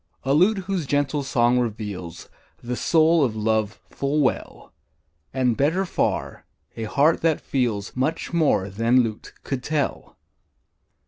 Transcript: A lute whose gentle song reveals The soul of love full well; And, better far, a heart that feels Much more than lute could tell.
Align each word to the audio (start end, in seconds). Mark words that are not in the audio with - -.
A 0.23 0.33
lute 0.33 0.57
whose 0.65 0.87
gentle 0.87 1.21
song 1.21 1.59
reveals 1.59 2.27
The 2.63 2.75
soul 2.75 3.23
of 3.23 3.35
love 3.35 3.79
full 3.91 4.19
well; 4.21 4.73
And, 5.31 5.55
better 5.55 5.85
far, 5.85 6.47
a 6.75 6.85
heart 6.85 7.21
that 7.21 7.39
feels 7.39 7.95
Much 7.95 8.33
more 8.33 8.67
than 8.67 9.03
lute 9.03 9.31
could 9.43 9.61
tell. 9.61 10.17